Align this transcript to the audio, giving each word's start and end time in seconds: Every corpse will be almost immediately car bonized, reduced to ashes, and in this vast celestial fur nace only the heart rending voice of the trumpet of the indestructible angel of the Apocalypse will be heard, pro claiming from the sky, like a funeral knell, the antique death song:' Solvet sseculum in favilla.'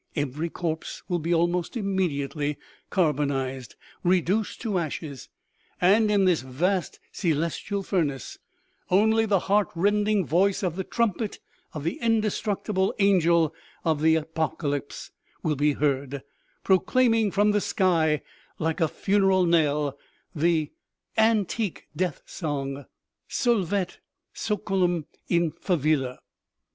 Every 0.15 0.49
corpse 0.49 1.03
will 1.07 1.19
be 1.19 1.31
almost 1.31 1.77
immediately 1.77 2.57
car 2.89 3.13
bonized, 3.13 3.75
reduced 4.03 4.59
to 4.61 4.79
ashes, 4.79 5.29
and 5.79 6.09
in 6.09 6.25
this 6.25 6.41
vast 6.41 6.99
celestial 7.11 7.83
fur 7.83 8.03
nace 8.05 8.39
only 8.89 9.27
the 9.27 9.41
heart 9.41 9.67
rending 9.75 10.25
voice 10.25 10.63
of 10.63 10.75
the 10.75 10.83
trumpet 10.83 11.37
of 11.73 11.83
the 11.83 11.99
indestructible 12.01 12.95
angel 12.97 13.53
of 13.85 14.01
the 14.01 14.15
Apocalypse 14.15 15.11
will 15.43 15.55
be 15.55 15.73
heard, 15.73 16.23
pro 16.63 16.79
claiming 16.79 17.29
from 17.29 17.51
the 17.51 17.61
sky, 17.61 18.23
like 18.57 18.81
a 18.81 18.87
funeral 18.87 19.45
knell, 19.45 19.99
the 20.33 20.71
antique 21.15 21.85
death 21.95 22.23
song:' 22.25 22.85
Solvet 23.41 23.99
sseculum 24.33 25.05
in 25.29 25.51
favilla.' 25.51 26.17